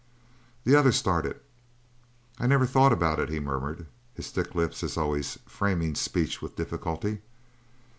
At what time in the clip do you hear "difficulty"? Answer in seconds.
6.55-7.19